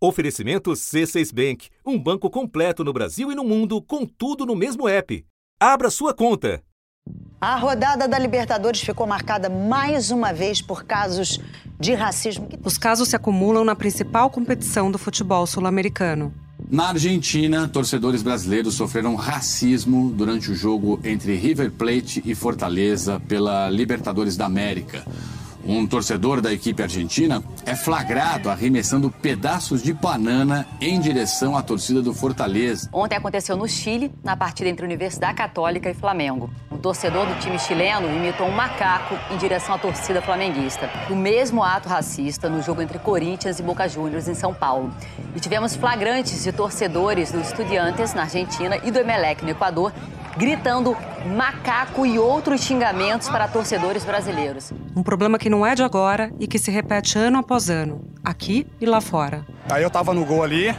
[0.00, 4.88] Oferecimento C6 Bank, um banco completo no Brasil e no mundo, com tudo no mesmo
[4.88, 5.26] app.
[5.58, 6.62] Abra sua conta.
[7.40, 11.40] A rodada da Libertadores ficou marcada mais uma vez por casos
[11.80, 12.48] de racismo.
[12.64, 16.32] Os casos se acumulam na principal competição do futebol sul-americano.
[16.70, 23.68] Na Argentina, torcedores brasileiros sofreram racismo durante o jogo entre River Plate e Fortaleza pela
[23.68, 25.04] Libertadores da América.
[25.68, 32.00] Um torcedor da equipe argentina é flagrado arremessando pedaços de banana em direção à torcida
[32.00, 32.88] do Fortaleza.
[32.90, 36.48] Ontem aconteceu no Chile, na partida entre Universidade Católica e Flamengo.
[36.72, 40.88] Um torcedor do time chileno imitou um macaco em direção à torcida flamenguista.
[41.10, 44.90] O mesmo ato racista no jogo entre Corinthians e Boca Juniors em São Paulo.
[45.36, 49.92] E tivemos flagrantes de torcedores do Estudiantes na Argentina e do Emelec no Equador
[50.38, 50.96] gritando
[51.36, 54.72] macaco e outros xingamentos para torcedores brasileiros.
[54.94, 58.64] Um problema que não é de agora e que se repete ano após ano, aqui
[58.80, 59.44] e lá fora.
[59.68, 60.74] Aí eu tava no gol ali,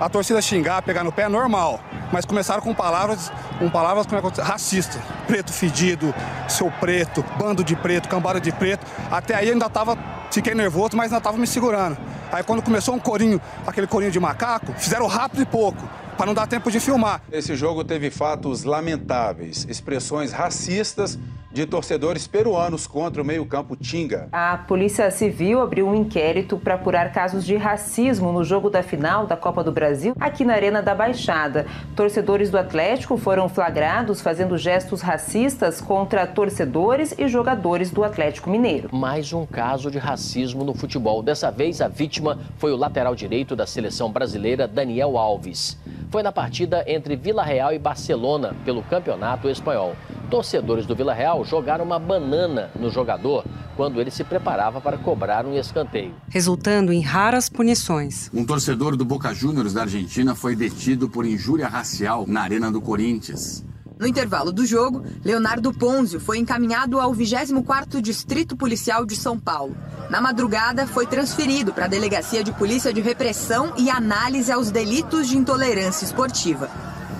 [0.00, 1.78] a torcida xingar, pegar no pé é normal,
[2.10, 4.06] mas começaram com palavras, com palavras
[4.38, 6.14] racistas, preto fedido,
[6.48, 8.86] seu preto, bando de preto, cambada de preto.
[9.10, 9.96] Até aí eu ainda tava,
[10.30, 11.98] fiquei nervoso, mas ainda tava me segurando.
[12.32, 16.34] Aí quando começou um corinho, aquele corinho de macaco, fizeram rápido e pouco para não
[16.34, 17.22] dar tempo de filmar.
[17.30, 21.18] Esse jogo teve fatos lamentáveis, expressões racistas
[21.52, 24.28] de torcedores peruanos contra o meio-campo Tinga.
[24.32, 29.26] A Polícia Civil abriu um inquérito para apurar casos de racismo no jogo da final
[29.26, 31.66] da Copa do Brasil aqui na Arena da Baixada.
[31.94, 38.88] Torcedores do Atlético foram flagrados fazendo gestos racistas contra torcedores e jogadores do Atlético Mineiro.
[38.90, 41.22] Mais um caso de racismo no futebol.
[41.22, 45.76] Dessa vez, a vítima foi o lateral direito da seleção brasileira, Daniel Alves.
[46.12, 49.96] Foi na partida entre Vila Real e Barcelona pelo Campeonato Espanhol.
[50.28, 53.46] Torcedores do Vila Real jogaram uma banana no jogador
[53.78, 56.14] quando ele se preparava para cobrar um escanteio.
[56.28, 58.30] Resultando em raras punições.
[58.34, 62.82] Um torcedor do Boca Juniors da Argentina foi detido por injúria racial na Arena do
[62.82, 63.64] Corinthians.
[63.98, 69.76] No intervalo do jogo, Leonardo Ponzio foi encaminhado ao 24º Distrito Policial de São Paulo.
[70.10, 75.28] Na madrugada, foi transferido para a Delegacia de Polícia de Repressão e Análise aos Delitos
[75.28, 76.70] de Intolerância Esportiva.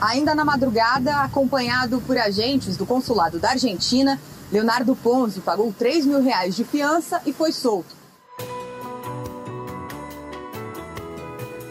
[0.00, 4.20] Ainda na madrugada, acompanhado por agentes do Consulado da Argentina,
[4.50, 8.01] Leonardo Ponzi pagou 3 mil reais de fiança e foi solto.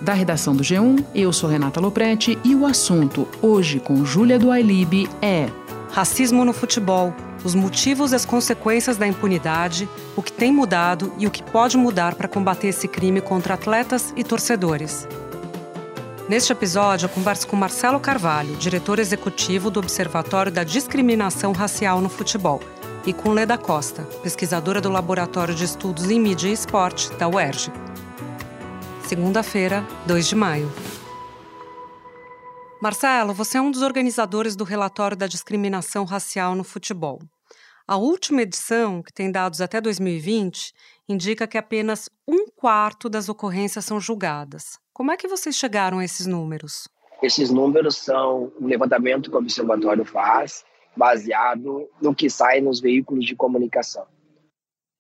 [0.02, 4.50] Da redação do G1, eu sou Renata Loprete e o assunto, hoje com Júlia do
[4.50, 5.48] Ailib, é
[5.92, 7.14] Racismo no futebol,
[7.44, 11.78] os motivos e as consequências da impunidade, o que tem mudado e o que pode
[11.78, 15.08] mudar para combater esse crime contra atletas e torcedores.
[16.28, 22.10] Neste episódio, eu converso com Marcelo Carvalho, diretor executivo do Observatório da Discriminação Racial no
[22.10, 22.60] Futebol,
[23.06, 27.91] e com Leda Costa, pesquisadora do Laboratório de Estudos em Mídia e Esporte da UERJ.
[29.12, 30.72] Segunda-feira, 2 de maio.
[32.82, 37.20] Marcelo, você é um dos organizadores do relatório da discriminação racial no futebol.
[37.86, 40.72] A última edição, que tem dados até 2020,
[41.10, 44.80] indica que apenas um quarto das ocorrências são julgadas.
[44.94, 46.88] Como é que vocês chegaram a esses números?
[47.22, 50.64] Esses números são um levantamento que o observatório faz,
[50.96, 54.06] baseado no que sai nos veículos de comunicação.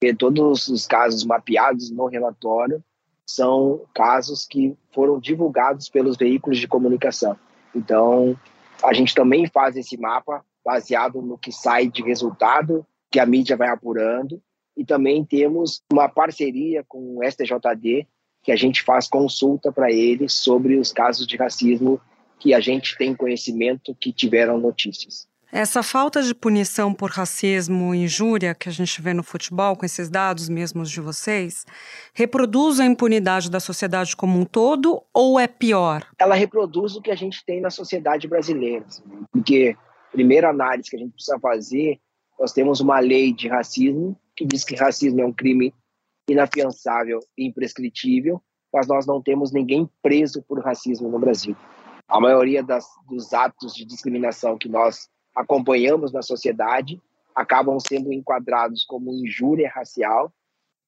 [0.03, 2.83] E todos os casos mapeados no relatório
[3.25, 7.37] são casos que foram divulgados pelos veículos de comunicação.
[7.75, 8.37] Então,
[8.83, 13.57] a gente também faz esse mapa baseado no que sai de resultado que a mídia
[13.57, 14.41] vai apurando
[14.75, 18.07] e também temos uma parceria com o STJD
[18.43, 22.01] que a gente faz consulta para eles sobre os casos de racismo
[22.39, 25.27] que a gente tem conhecimento que tiveram notícias.
[25.51, 29.85] Essa falta de punição por racismo e injúria que a gente vê no futebol, com
[29.85, 31.65] esses dados mesmos de vocês,
[32.13, 36.07] reproduz a impunidade da sociedade como um todo ou é pior?
[36.17, 38.85] Ela reproduz o que a gente tem na sociedade brasileira.
[38.87, 39.75] Assim, porque,
[40.09, 41.99] primeira análise que a gente precisa fazer,
[42.39, 45.73] nós temos uma lei de racismo que diz que racismo é um crime
[46.29, 48.41] inafiançável e imprescritível,
[48.73, 51.57] mas nós não temos ninguém preso por racismo no Brasil.
[52.07, 56.99] A maioria das, dos atos de discriminação que nós acompanhamos na sociedade
[57.35, 60.31] acabam sendo enquadrados como injúria racial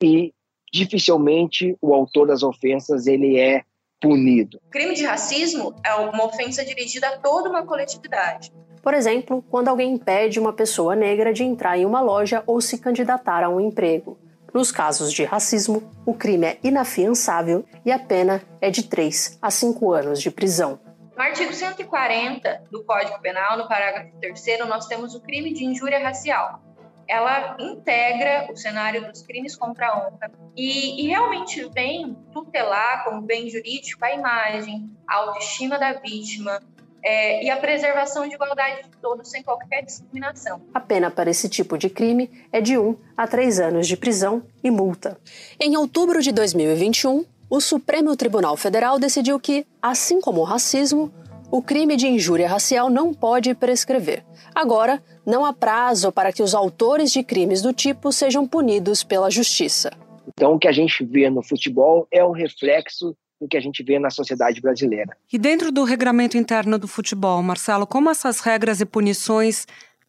[0.02, 0.34] e
[0.72, 3.64] dificilmente o autor das ofensas ele é
[4.02, 4.60] punido.
[4.68, 8.52] O crime de racismo é uma ofensa dirigida a toda uma coletividade.
[8.82, 12.78] Por exemplo, quando alguém impede uma pessoa negra de entrar em uma loja ou se
[12.78, 14.18] candidatar a um emprego.
[14.54, 19.50] Nos casos de racismo, o crime é inafiançável e a pena é de 3 a
[19.50, 20.80] 5 anos de prisão.
[21.16, 26.00] No artigo 140 do Código Penal, no parágrafo 3, nós temos o crime de injúria
[26.00, 26.62] racial.
[27.08, 33.22] ela integra o cenário dos crimes contra a honra e, e, realmente vem tutelar como
[33.22, 36.62] bem jurídico a imagem, a autoestima da vítima
[37.04, 40.62] é, e a preservação de igualdade de todos sem qualquer discriminação.
[40.74, 44.44] A pena para esse tipo de crime é de 1 a 3 anos de prisão
[44.64, 45.20] e multa.
[45.60, 51.14] Em outubro de 2021, o Supremo Tribunal Federal decidiu que, assim como o racismo,
[51.52, 54.26] o crime de injúria racial não pode prescrever.
[54.56, 59.30] Agora, não há prazo para que os autores de crimes do tipo sejam punidos pela
[59.30, 59.92] justiça.
[60.28, 63.84] Então, o que a gente vê no futebol é um reflexo do que a gente
[63.84, 65.16] vê na sociedade brasileira.
[65.32, 69.68] E dentro do regramento interno do futebol, Marcelo, como essas regras e punições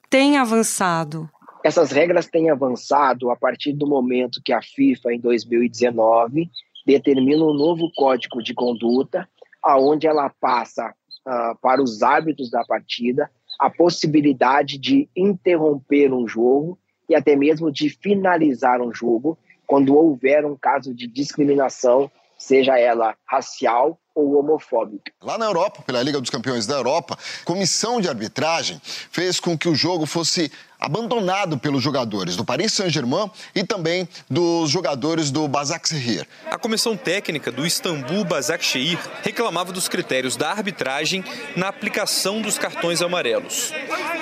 [0.09, 1.29] têm avançado?
[1.63, 6.51] Essas regras têm avançado a partir do momento que a FIFA, em 2019,
[6.85, 9.29] determina um novo código de conduta,
[9.63, 10.93] aonde ela passa
[11.27, 16.79] uh, para os árbitros da partida a possibilidade de interromper um jogo
[17.09, 23.17] e até mesmo de finalizar um jogo quando houver um caso de discriminação, seja ela
[23.27, 25.13] racial ou homofóbica.
[25.23, 29.69] Lá na Europa, pela Liga dos Campeões da Europa, comissão de arbitragem fez com que
[29.69, 30.53] o jogo fosse
[30.85, 36.27] abandonado pelos jogadores do Paris Saint-Germain e também dos jogadores do Basaksehir.
[36.51, 41.25] A comissão técnica do Istambul Basaksehir reclamava dos critérios da arbitragem
[41.57, 43.73] na aplicação dos cartões amarelos.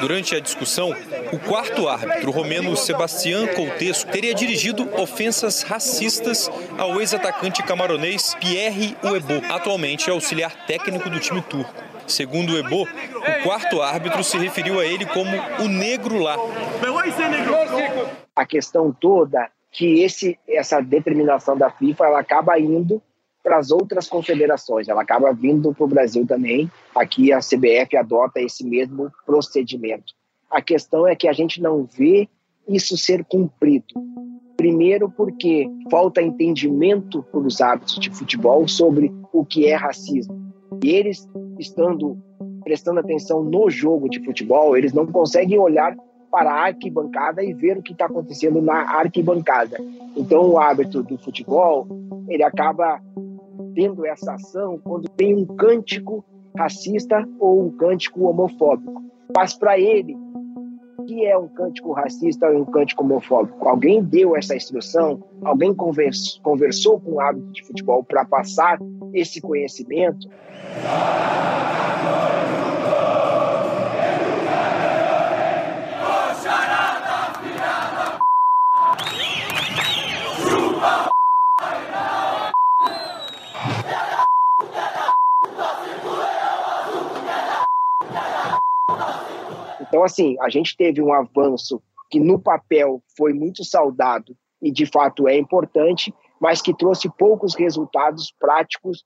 [0.01, 0.95] Durante a discussão,
[1.33, 6.49] o quarto árbitro, romeno Sebastián Coutesco, teria dirigido ofensas racistas
[6.79, 11.92] ao ex-atacante camaronês Pierre Uebo, atualmente auxiliar técnico do time turco.
[12.07, 16.37] Segundo o Ebo, o quarto árbitro se referiu a ele como o negro lá.
[18.35, 23.03] A questão toda que esse, essa determinação da FIFA ela acaba indo
[23.43, 26.71] para as outras confederações, ela acaba vindo para o Brasil também.
[26.95, 30.15] Aqui a CBF adota esse mesmo procedimento.
[30.51, 32.29] A questão é que a gente não vê
[32.69, 33.95] isso ser cumprido.
[34.57, 40.52] Primeiro, porque falta entendimento para os árbitros de futebol sobre o que é racismo.
[40.83, 41.29] E eles,
[41.59, 42.17] estando
[42.63, 45.97] prestando atenção no jogo de futebol, eles não conseguem olhar
[46.31, 49.77] para a arquibancada e ver o que está acontecendo na arquibancada.
[50.17, 51.87] Então, o árbitro do futebol,
[52.29, 53.01] ele acaba
[53.75, 56.25] tendo essa ação quando tem um cântico
[56.57, 59.03] racista ou um cântico homofóbico.
[59.35, 60.17] Mas para ele,
[61.05, 63.69] que é um cântico racista ou um cântico homofóbico?
[63.69, 65.23] Alguém deu essa instrução?
[65.43, 68.79] Alguém conversou, com o árbitro de futebol para passar
[69.13, 70.29] esse conhecimento?
[89.93, 94.87] Então, assim, a gente teve um avanço que no papel foi muito saudado e de
[94.87, 99.05] fato é importante, mas que trouxe poucos resultados práticos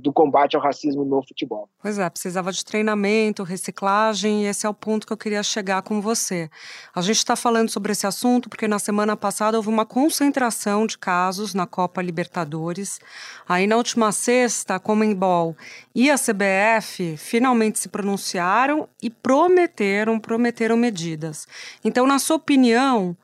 [0.00, 1.68] do combate ao racismo no futebol.
[1.82, 5.82] Pois é, precisava de treinamento, reciclagem, e esse é o ponto que eu queria chegar
[5.82, 6.50] com você.
[6.94, 10.96] A gente está falando sobre esse assunto porque na semana passada houve uma concentração de
[10.96, 12.98] casos na Copa Libertadores.
[13.46, 15.54] Aí na última sexta, a Comembol
[15.94, 21.46] e a CBF finalmente se pronunciaram e prometeram, prometeram medidas.
[21.84, 23.16] Então, na sua opinião,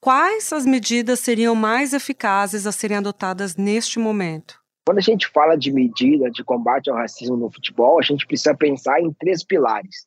[0.00, 4.63] quais as medidas seriam mais eficazes a serem adotadas neste momento?
[4.86, 8.54] Quando a gente fala de medida de combate ao racismo no futebol, a gente precisa
[8.54, 10.06] pensar em três pilares: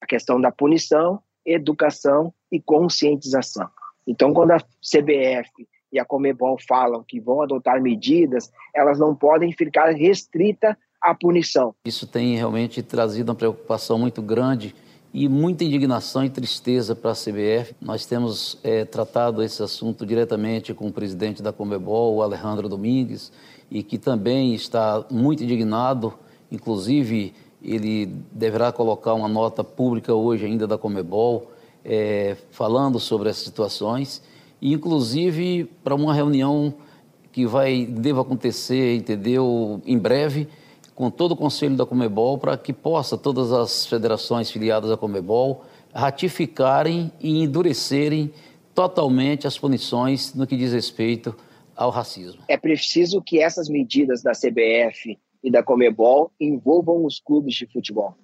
[0.00, 3.68] a questão da punição, educação e conscientização.
[4.06, 5.50] Então, quando a CBF
[5.92, 11.74] e a Comebol falam que vão adotar medidas, elas não podem ficar restrita à punição.
[11.84, 14.74] Isso tem realmente trazido uma preocupação muito grande
[15.12, 17.76] e muita indignação e tristeza para a CBF.
[17.80, 23.30] Nós temos é, tratado esse assunto diretamente com o presidente da Comebol, o Alejandro Domingues,
[23.70, 26.14] e que também está muito indignado,
[26.50, 31.50] inclusive ele deverá colocar uma nota pública hoje ainda da Comebol,
[31.84, 34.22] é, falando sobre essas situações,
[34.60, 36.74] e inclusive para uma reunião
[37.32, 40.46] que vai deva acontecer, entendeu, em breve,
[40.94, 45.64] com todo o conselho da Comebol, para que possa todas as federações filiadas à Comebol
[45.92, 48.32] ratificarem e endurecerem
[48.74, 51.34] totalmente as punições no que diz respeito
[51.76, 52.42] ao racismo.
[52.48, 58.16] É preciso que essas medidas da CBF e da Comebol envolvam os clubes de futebol.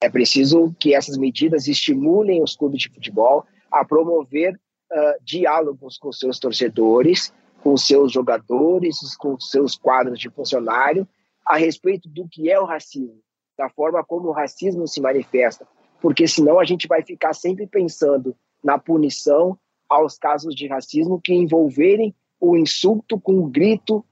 [0.00, 6.12] É preciso que essas medidas estimulem os clubes de futebol a promover uh, diálogos com
[6.12, 7.32] seus torcedores,
[7.62, 11.08] com seus jogadores, com seus quadros de funcionário,
[11.46, 13.20] a respeito do que é o racismo,
[13.56, 15.66] da forma como o racismo se manifesta,
[16.00, 19.58] porque senão a gente vai ficar sempre pensando na punição
[19.88, 24.04] aos casos de racismo que envolverem o insulto com grito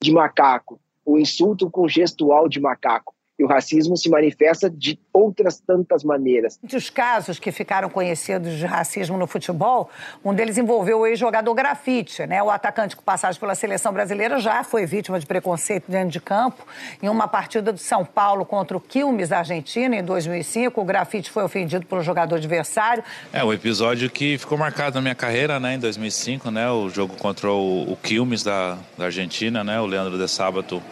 [0.00, 3.14] de macaco, o insulto com gestual de macaco.
[3.38, 6.58] E o racismo se manifesta de outras tantas maneiras.
[6.62, 9.90] Os casos que ficaram conhecidos de racismo no futebol,
[10.24, 12.42] um deles envolveu o ex-jogador Grafite, né?
[12.42, 16.66] O atacante com passagem pela seleção brasileira já foi vítima de preconceito dentro de campo.
[17.02, 21.30] Em uma partida do São Paulo contra o Quilmes da Argentina, em 2005, o Grafite
[21.30, 23.02] foi ofendido pelo jogador adversário.
[23.32, 25.74] É, o episódio que ficou marcado na minha carreira, né?
[25.74, 26.70] Em 2005, né?
[26.70, 29.80] O jogo contra o, o Quilmes da, da Argentina, né?
[29.80, 30.82] O Leandro de Sábato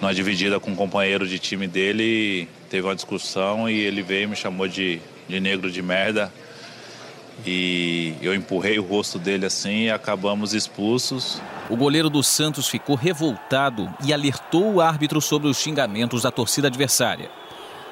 [0.00, 4.26] numa dividida com um companheiro de time dele, teve uma discussão e ele veio e
[4.28, 6.32] me chamou de, de negro de merda.
[7.46, 11.40] E eu empurrei o rosto dele assim e acabamos expulsos.
[11.68, 16.68] O goleiro do Santos ficou revoltado e alertou o árbitro sobre os xingamentos da torcida
[16.68, 17.30] adversária.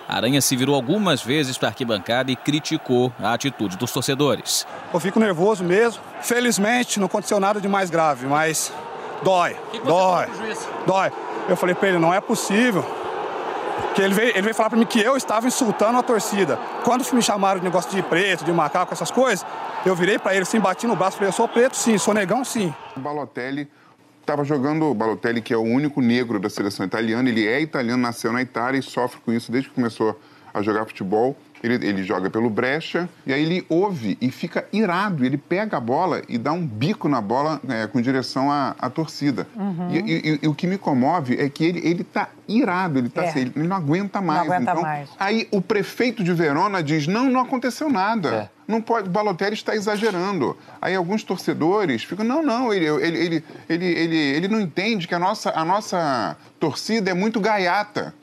[0.06, 4.66] Aranha se virou algumas vezes para a arquibancada e criticou a atitude dos torcedores.
[4.92, 6.02] Eu fico nervoso mesmo.
[6.22, 8.72] Felizmente não aconteceu nada de mais grave, mas
[9.22, 10.26] dói, dói,
[10.86, 11.12] dói.
[11.48, 12.84] Eu falei para ele, não é possível.
[13.94, 16.58] Que ele veio, ele veio falar para mim que eu estava insultando a torcida.
[16.84, 19.46] Quando me chamaram de negócio de preto, de macaco, essas coisas,
[19.86, 22.44] eu virei para ele assim, bati no braço, falei, eu sou preto sim, sou negão
[22.44, 22.74] sim.
[22.96, 23.68] O Balotelli
[24.20, 28.02] estava jogando, o Balotelli que é o único negro da seleção italiana, ele é italiano,
[28.02, 30.20] nasceu na Itália e sofre com isso desde que começou
[30.52, 31.34] a jogar futebol.
[31.62, 35.24] Ele, ele, joga pelo brecha e aí ele ouve e fica irado.
[35.24, 38.88] Ele pega a bola e dá um bico na bola é, com direção à, à
[38.88, 39.46] torcida.
[39.56, 39.90] Uhum.
[39.90, 43.24] E, e, e, o que me comove é que ele, ele tá irado, ele, tá,
[43.24, 43.28] é.
[43.28, 44.46] assim, ele, ele, não aguenta mais.
[44.46, 45.10] Não aguenta então, mais.
[45.18, 48.50] Aí o prefeito de Verona diz: não, não aconteceu nada.
[48.54, 48.58] É.
[48.68, 50.54] Não pode, o Balotelli está exagerando.
[50.80, 55.14] Aí alguns torcedores ficam, não, não, ele, ele, ele, ele, ele, ele não entende que
[55.14, 58.14] a nossa, a nossa torcida é muito gaiata.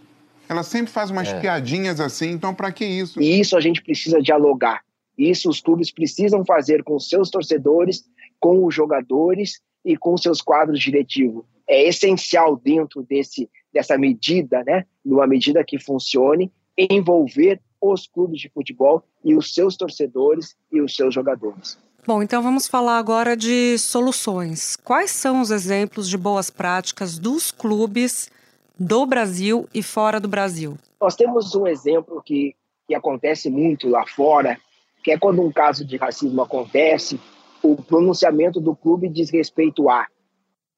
[0.47, 1.39] Ela sempre faz umas é.
[1.39, 3.21] piadinhas assim, então para que isso?
[3.21, 4.81] E isso a gente precisa dialogar.
[5.17, 8.03] Isso os clubes precisam fazer com seus torcedores,
[8.39, 11.45] com os jogadores e com seus quadros diretivos.
[11.67, 18.49] É essencial dentro desse, dessa medida, né, numa medida que funcione, envolver os clubes de
[18.49, 21.77] futebol e os seus torcedores e os seus jogadores.
[22.05, 24.75] Bom, então vamos falar agora de soluções.
[24.75, 28.29] Quais são os exemplos de boas práticas dos clubes
[28.79, 30.77] do Brasil e fora do Brasil?
[30.99, 32.55] Nós temos um exemplo que,
[32.87, 34.57] que acontece muito lá fora,
[35.03, 37.19] que é quando um caso de racismo acontece,
[37.61, 40.05] o pronunciamento do clube diz respeito a.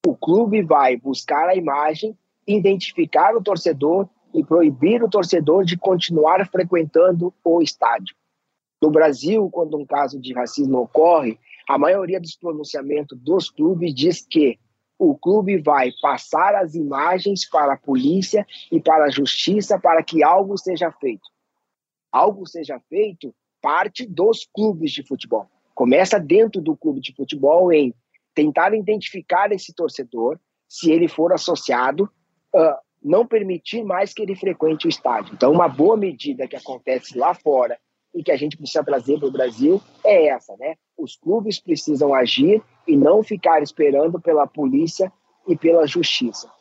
[0.06, 6.48] O clube vai buscar a imagem, identificar o torcedor e proibir o torcedor de continuar
[6.48, 8.16] frequentando o estádio.
[8.82, 14.26] No Brasil, quando um caso de racismo ocorre, a maioria dos pronunciamentos dos clubes diz
[14.26, 14.60] que
[15.00, 20.24] o clube vai passar as imagens para a polícia e para a justiça para que
[20.24, 21.28] algo seja feito.
[22.12, 25.48] Algo seja feito parte dos clubes de futebol.
[25.76, 27.94] Começa dentro do clube de futebol em
[28.34, 32.10] tentar identificar esse torcedor, se ele for associado,
[32.56, 35.34] uh, não permitir mais que ele frequente o estádio.
[35.34, 37.80] Então, uma boa medida que acontece lá fora
[38.18, 40.76] e que a gente precisa trazer para o Brasil é essa, né?
[40.98, 45.14] Os clubes precisam agir e não ficar esperando pela polícia
[45.48, 46.52] e pela justiça.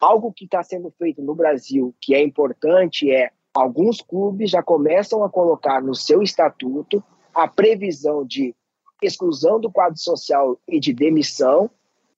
[0.00, 5.22] Algo que está sendo feito no Brasil que é importante é alguns clubes já começam
[5.22, 8.54] a colocar no seu estatuto a previsão de
[9.02, 11.70] exclusão do quadro social e de demissão,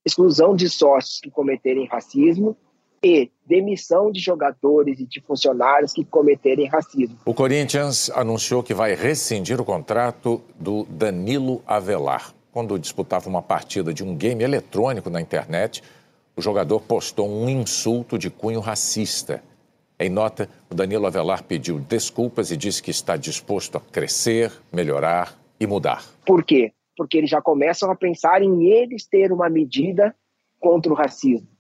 [0.05, 2.57] exclusão de sócios que cometerem racismo
[3.03, 7.17] e demissão de jogadores e de funcionários que cometerem racismo.
[7.25, 12.35] O Corinthians anunciou que vai rescindir o contrato do Danilo Avelar.
[12.51, 15.83] Quando disputava uma partida de um game eletrônico na internet,
[16.35, 19.43] o jogador postou um insulto de cunho racista.
[19.99, 25.39] Em nota, o Danilo Avelar pediu desculpas e disse que está disposto a crescer, melhorar
[25.61, 26.05] e mudar.
[26.27, 26.73] Por quê?
[26.97, 30.15] Porque eles já começam a pensar em eles ter uma medida
[30.59, 31.56] contra o racismo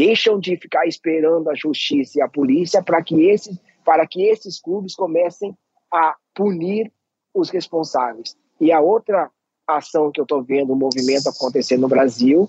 [0.00, 4.60] deixam de ficar esperando a justiça e a polícia para que esses para que esses
[4.60, 5.54] clubes comecem
[5.92, 6.90] a punir
[7.34, 8.36] os responsáveis.
[8.60, 9.30] E a outra
[9.66, 12.48] ação que eu estou vendo, um movimento acontecer no Brasil,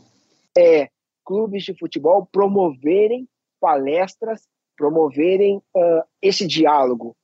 [0.58, 0.90] é
[1.26, 3.28] clubes de futebol promoverem
[3.60, 4.42] palestras,
[4.78, 7.16] promoverem uh, esse diálogo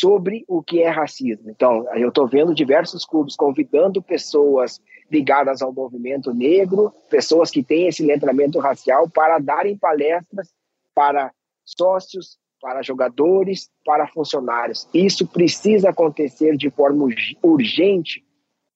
[0.00, 1.50] sobre o que é racismo.
[1.50, 7.88] Então, eu estou vendo diversos clubes convidando pessoas ligadas ao movimento negro, pessoas que têm
[7.88, 10.52] esse letramento racial, para darem palestras
[10.94, 11.32] para
[11.64, 14.88] sócios, para jogadores, para funcionários.
[14.92, 17.06] Isso precisa acontecer de forma
[17.42, 18.24] urgente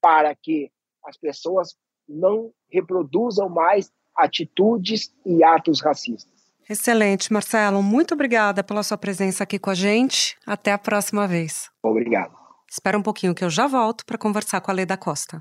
[0.01, 0.71] para que
[1.05, 1.75] as pessoas
[2.09, 6.31] não reproduzam mais atitudes e atos racistas.
[6.69, 7.83] Excelente, Marcelo.
[7.83, 10.37] Muito obrigada pela sua presença aqui com a gente.
[10.47, 11.71] Até a próxima vez.
[11.83, 12.37] Obrigado.
[12.71, 15.41] Espera um pouquinho que eu já volto para conversar com a Leda Costa.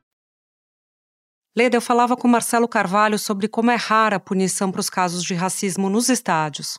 [1.55, 5.21] Leda, eu falava com Marcelo Carvalho sobre como é rara a punição para os casos
[5.21, 6.77] de racismo nos estádios.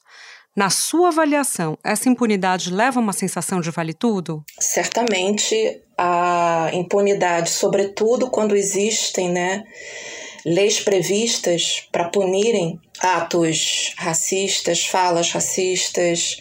[0.57, 4.43] Na sua avaliação, essa impunidade leva a uma sensação de vale tudo?
[4.59, 9.62] Certamente a impunidade, sobretudo quando existem, né,
[10.45, 16.38] leis previstas para punirem atos racistas, falas racistas,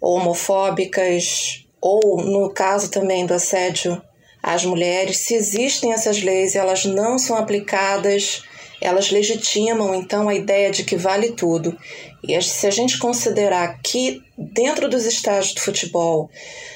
[0.00, 4.02] homofóbicas, ou no caso também do assédio
[4.42, 8.42] às mulheres, se existem essas leis elas não são aplicadas,
[8.80, 11.78] elas legitimam então a ideia de que vale tudo.
[12.26, 16.30] E se a gente considerar que dentro dos estádios do futebol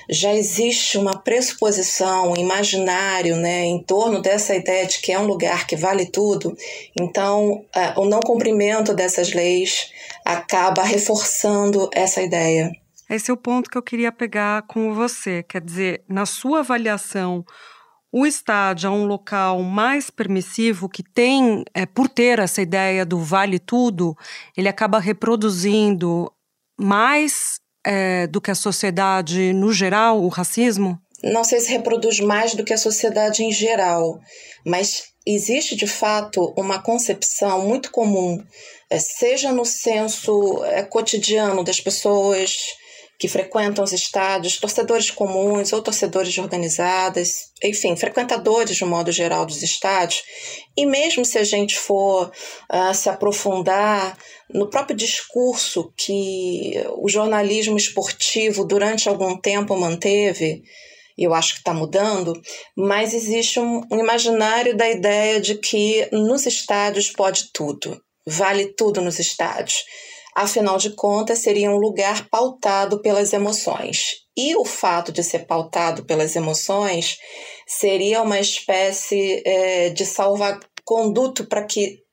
[0.09, 5.27] já existe uma pressuposição, um imaginário né, em torno dessa ideia de que é um
[5.27, 6.57] lugar que vale tudo,
[6.99, 9.91] então uh, o não cumprimento dessas leis
[10.25, 12.73] acaba reforçando essa ideia.
[13.09, 15.43] Esse é o ponto que eu queria pegar com você.
[15.43, 17.45] Quer dizer, na sua avaliação,
[18.13, 23.19] o estádio é um local mais permissivo que tem, é, por ter essa ideia do
[23.19, 24.17] vale tudo,
[24.57, 26.33] ele acaba reproduzindo
[26.79, 30.99] mais é, do que a sociedade no geral, o racismo?
[31.23, 34.21] Não sei se reproduz mais do que a sociedade em geral,
[34.65, 38.43] mas existe de fato uma concepção muito comum,
[38.91, 42.57] é, seja no senso é, cotidiano das pessoas
[43.19, 49.11] que frequentam os estádios, torcedores comuns ou torcedores de organizadas, enfim, frequentadores de um modo
[49.11, 50.23] geral dos estádios.
[50.77, 52.31] E mesmo se a gente for
[52.71, 54.17] uh, se aprofundar
[54.53, 60.63] no próprio discurso que o jornalismo esportivo durante algum tempo manteve,
[61.19, 62.39] e eu acho que está mudando,
[62.77, 69.01] mas existe um, um imaginário da ideia de que nos estádios pode tudo, vale tudo
[69.01, 69.83] nos estádios
[70.37, 74.27] afinal de contas, seria um lugar pautado pelas emoções.
[74.37, 77.17] E o fato de ser pautado pelas emoções
[77.67, 82.06] seria uma espécie é, de salva-conduto para que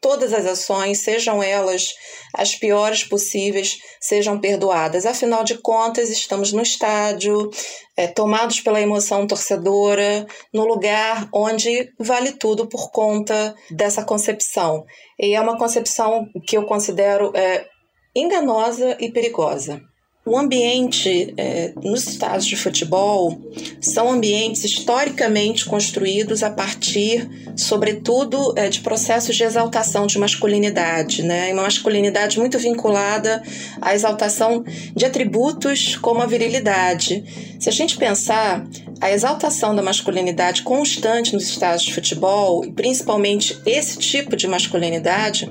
[0.00, 1.88] todas as ações, sejam elas
[2.34, 5.06] as piores possíveis, sejam perdoadas.
[5.06, 7.50] Afinal de contas, estamos no estádio,
[7.96, 14.84] é, tomados pela emoção torcedora, no lugar onde vale tudo por conta dessa concepção.
[15.18, 17.66] E é uma concepção que eu considero é,
[18.14, 19.80] enganosa e perigosa.
[20.28, 23.40] O ambiente é, nos estádios de futebol
[23.80, 31.50] são ambientes historicamente construídos a partir, sobretudo, é, de processos de exaltação de masculinidade, né?
[31.54, 33.42] uma masculinidade muito vinculada
[33.80, 34.62] à exaltação
[34.94, 37.24] de atributos como a virilidade.
[37.58, 38.66] Se a gente pensar,
[39.00, 45.48] a exaltação da masculinidade constante nos estádios de futebol, e principalmente esse tipo de masculinidade,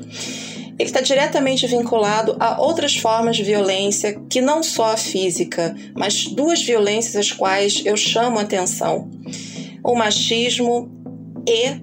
[0.78, 6.28] ele está diretamente vinculado a outras formas de violência que não só a física, mas
[6.28, 9.10] duas violências às quais eu chamo atenção:
[9.84, 10.92] o machismo
[11.48, 11.82] e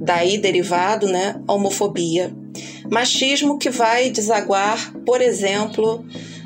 [0.00, 2.32] daí derivado, né, a homofobia.
[2.90, 6.04] Machismo que vai desaguar, por exemplo,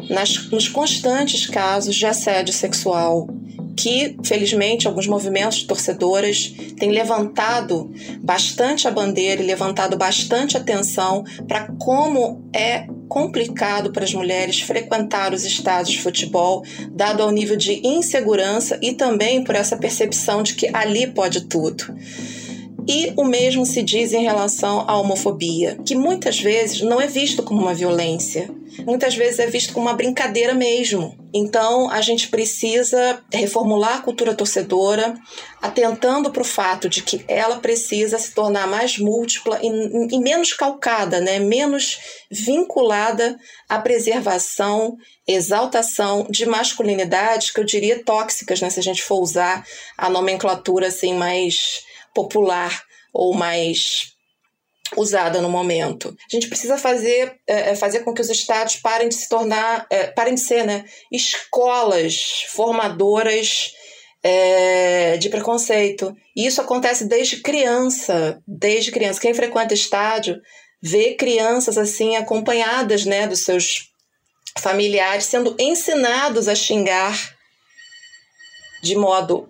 [0.09, 3.29] nas, nos constantes casos de assédio sexual,
[3.77, 11.25] que, felizmente, alguns movimentos de torcedoras têm levantado bastante a bandeira e levantado bastante atenção
[11.47, 17.57] para como é complicado para as mulheres frequentar os estádios de futebol, dado ao nível
[17.57, 21.93] de insegurança e também por essa percepção de que ali pode tudo.
[22.89, 27.43] E o mesmo se diz em relação à homofobia, que muitas vezes não é visto
[27.43, 28.51] como uma violência,
[28.85, 31.17] muitas vezes é visto como uma brincadeira mesmo.
[31.33, 35.15] Então a gente precisa reformular a cultura torcedora,
[35.63, 39.69] atentando para o fato de que ela precisa se tornar mais múltipla e,
[40.15, 41.39] e menos calcada, né?
[41.39, 41.99] menos
[42.31, 43.39] vinculada
[43.69, 48.71] à preservação, exaltação de masculinidades que eu diria tóxicas, né?
[48.71, 49.65] se a gente for usar
[49.97, 54.15] a nomenclatura assim mais popular ou mais
[54.97, 56.17] usada no momento.
[56.31, 59.87] A gente precisa fazer, é, é, fazer com que os estados parem de se tornar,
[59.91, 63.73] é, parem de ser né, escolas formadoras
[64.23, 66.15] é, de preconceito.
[66.37, 69.21] E isso acontece desde criança, desde criança.
[69.21, 70.41] Quem frequenta estádio
[70.83, 73.91] vê crianças assim acompanhadas né, dos seus
[74.59, 77.17] familiares sendo ensinados a xingar
[78.83, 79.49] de modo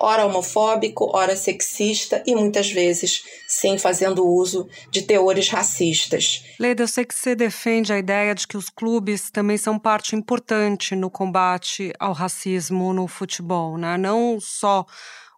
[0.00, 6.42] ora homofóbico, ora sexista e muitas vezes, sim, fazendo uso de teores racistas.
[6.58, 10.16] Leda, eu sei que você defende a ideia de que os clubes também são parte
[10.16, 13.98] importante no combate ao racismo no futebol, né?
[13.98, 14.86] Não só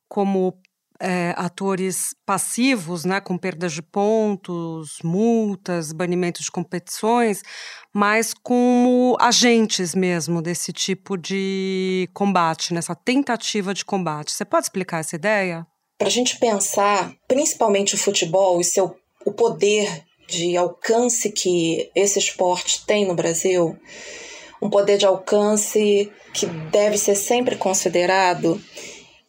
[0.09, 0.57] como
[1.03, 7.43] é, atores passivos, né, com perdas de pontos, multas, banimentos de competições,
[7.93, 14.31] mas como agentes mesmo desse tipo de combate, nessa tentativa de combate.
[14.31, 15.67] Você pode explicar essa ideia?
[15.99, 18.95] Para a gente pensar, principalmente o futebol e seu,
[19.27, 23.77] o poder de alcance que esse esporte tem no Brasil,
[24.63, 28.63] um poder de alcance que deve ser sempre considerado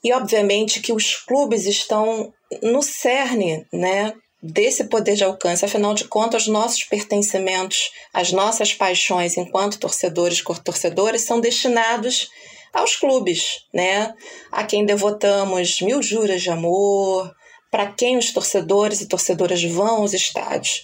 [0.04, 4.14] e obviamente que os clubes estão no cerne, né,
[4.44, 5.64] desse poder de alcance.
[5.64, 12.28] Afinal de contas, nossos pertencimentos, as nossas paixões enquanto torcedores torcedoras são destinados
[12.74, 14.14] aos clubes, né?
[14.52, 17.32] A quem devotamos mil juras de amor,
[17.72, 20.82] para quem os torcedores e torcedoras vão aos estádios.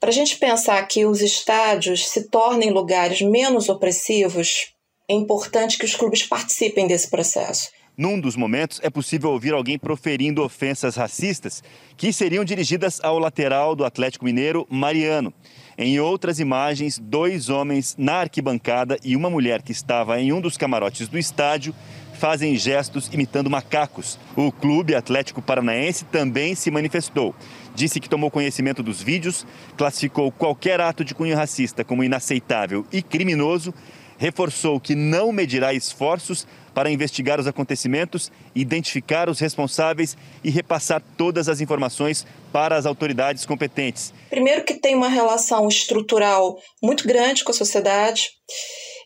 [0.00, 4.72] Para a gente pensar que os estádios se tornem lugares menos opressivos,
[5.08, 7.70] é importante que os clubes participem desse processo.
[7.98, 11.64] Num dos momentos, é possível ouvir alguém proferindo ofensas racistas
[11.96, 15.34] que seriam dirigidas ao lateral do Atlético Mineiro, Mariano.
[15.76, 20.56] Em outras imagens, dois homens na arquibancada e uma mulher que estava em um dos
[20.56, 21.74] camarotes do estádio
[22.14, 24.16] fazem gestos imitando macacos.
[24.36, 27.34] O Clube Atlético Paranaense também se manifestou.
[27.74, 29.44] Disse que tomou conhecimento dos vídeos,
[29.76, 33.74] classificou qualquer ato de cunho racista como inaceitável e criminoso,
[34.18, 41.48] reforçou que não medirá esforços para investigar os acontecimentos, identificar os responsáveis e repassar todas
[41.48, 44.12] as informações para as autoridades competentes.
[44.28, 48.28] Primeiro, que tem uma relação estrutural muito grande com a sociedade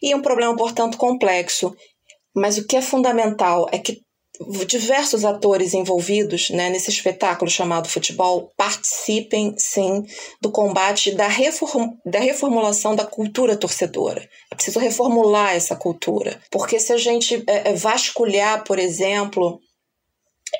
[0.02, 1.74] e um problema, portanto, complexo.
[2.34, 4.00] Mas o que é fundamental é que
[4.66, 10.04] diversos atores envolvidos né, nesse espetáculo chamado futebol participem, sim,
[10.40, 14.28] do combate da, reform da reformulação da cultura torcedora.
[14.50, 19.60] É preciso reformular essa cultura, porque se a gente é, é vasculhar, por exemplo,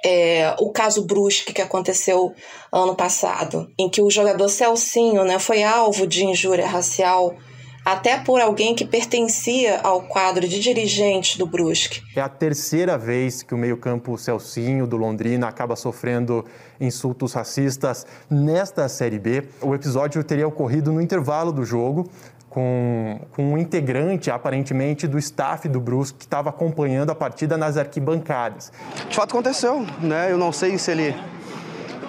[0.05, 2.35] é, o caso Brusque que aconteceu
[2.73, 7.37] ano passado, em que o jogador Celcinho né, foi alvo de injúria racial
[7.85, 12.03] até por alguém que pertencia ao quadro de dirigente do Brusque.
[12.15, 16.45] É a terceira vez que o meio-campo Celcinho do Londrina acaba sofrendo
[16.81, 19.45] insultos racistas nesta Série B.
[19.61, 22.09] O episódio teria ocorrido no intervalo do jogo,
[22.49, 27.79] com, com, um integrante, aparentemente, do staff do Brusque que estava acompanhando a partida nas
[27.79, 28.71] arquibancadas.
[29.09, 30.31] De fato aconteceu, né?
[30.31, 31.17] Eu não sei se ele,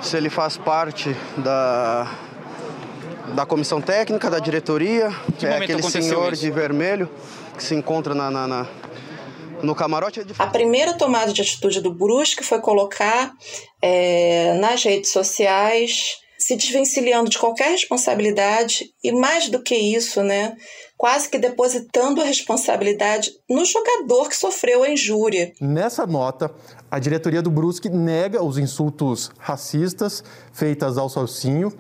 [0.02, 2.12] se ele faz parte da,
[3.36, 5.10] da comissão técnica, da diretoria.
[5.38, 6.42] Que é aquele senhor isso?
[6.42, 7.10] de vermelho
[7.56, 8.68] que se encontra na, na, na
[9.62, 10.20] no camarote.
[10.20, 13.32] É a primeira tomada de atitude do Brusque foi colocar
[13.82, 20.58] é, nas redes sociais se desvencilhando de qualquer responsabilidade e mais do que isso, né,
[20.98, 25.54] quase que depositando a responsabilidade no jogador que sofreu a injúria.
[25.62, 26.54] Nessa nota,
[26.92, 31.72] a diretoria do Brusque nega os insultos racistas feitos ao Salsinho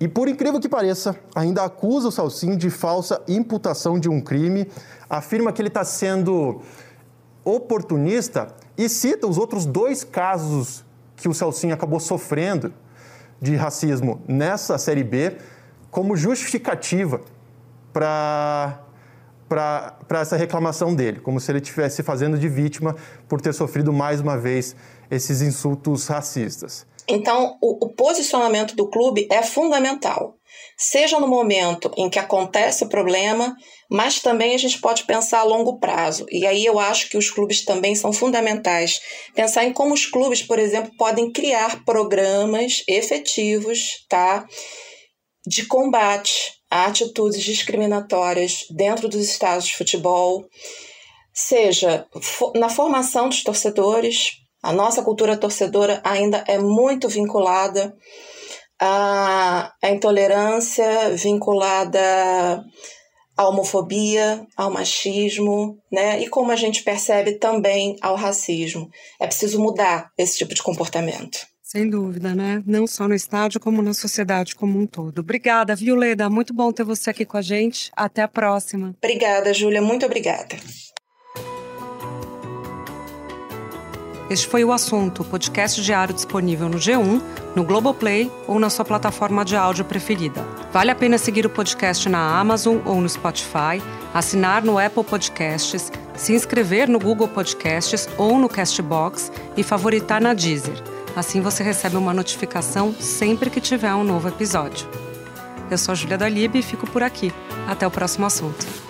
[0.00, 4.66] e por incrível que pareça, ainda acusa o Salsinho de falsa imputação de um crime,
[5.10, 6.62] afirma que ele está sendo
[7.44, 10.82] oportunista e cita os outros dois casos
[11.16, 12.72] que o Salsinho acabou sofrendo
[13.38, 15.36] de racismo nessa Série B
[15.90, 17.20] como justificativa
[17.92, 18.80] para
[19.50, 22.94] para essa reclamação dele, como se ele estivesse fazendo de vítima
[23.28, 24.76] por ter sofrido mais uma vez
[25.10, 26.86] esses insultos racistas.
[27.10, 30.34] Então, o, o posicionamento do clube é fundamental,
[30.76, 33.54] seja no momento em que acontece o problema,
[33.90, 36.24] mas também a gente pode pensar a longo prazo.
[36.30, 39.00] E aí eu acho que os clubes também são fundamentais.
[39.34, 44.46] Pensar em como os clubes, por exemplo, podem criar programas efetivos, tá?
[45.46, 50.44] De combate a atitudes discriminatórias dentro dos estádios de futebol,
[51.32, 52.06] seja
[52.54, 54.30] na formação dos torcedores,
[54.62, 57.94] a nossa cultura torcedora ainda é muito vinculada
[58.80, 62.62] à, à intolerância, vinculada
[63.36, 66.20] à homofobia, ao machismo, né?
[66.20, 68.90] E como a gente percebe também ao racismo.
[69.18, 71.38] É preciso mudar esse tipo de comportamento.
[71.62, 72.62] Sem dúvida, né?
[72.66, 75.20] Não só no estádio, como na sociedade como um todo.
[75.20, 76.28] Obrigada, Violeda.
[76.28, 77.90] Muito bom ter você aqui com a gente.
[77.96, 78.94] Até a próxima.
[79.02, 79.80] Obrigada, Júlia.
[79.80, 80.56] Muito obrigada.
[84.30, 87.20] Este foi o assunto, podcast diário disponível no G1,
[87.56, 90.46] no Globoplay ou na sua plataforma de áudio preferida.
[90.72, 93.82] Vale a pena seguir o podcast na Amazon ou no Spotify,
[94.14, 95.90] assinar no Apple Podcasts
[96.20, 100.80] se inscrever no Google Podcasts ou no Castbox e favoritar na Deezer.
[101.16, 104.86] Assim você recebe uma notificação sempre que tiver um novo episódio.
[105.70, 107.32] Eu sou a Julia Dalib e fico por aqui.
[107.66, 108.89] Até o próximo assunto.